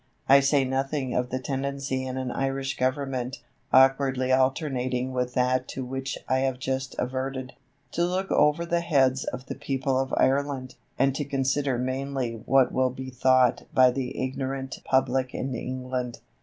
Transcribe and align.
I 0.27 0.39
say 0.39 0.63
nothing 0.65 1.13
of 1.13 1.29
the 1.29 1.37
tendency 1.37 2.07
in 2.07 2.17
an 2.17 2.31
Irish 2.31 2.75
government, 2.75 3.39
awkwardly 3.71 4.31
alternating 4.33 5.11
with 5.13 5.35
that 5.35 5.67
to 5.67 5.85
which 5.85 6.17
I 6.27 6.39
have 6.39 6.57
just 6.57 6.95
adverted, 6.97 7.53
to 7.91 8.05
look 8.05 8.31
over 8.31 8.65
the 8.65 8.79
heads 8.81 9.25
of 9.25 9.45
the 9.45 9.53
people 9.53 9.99
of 9.99 10.11
Ireland, 10.17 10.73
and 10.97 11.13
to 11.13 11.23
consider 11.23 11.77
mainly 11.77 12.41
what 12.47 12.71
will 12.71 12.89
be 12.89 13.11
thought 13.11 13.67
by 13.75 13.91
the 13.91 14.19
ignorant 14.19 14.79
public 14.85 15.35
in 15.35 15.53
England. 15.53 16.17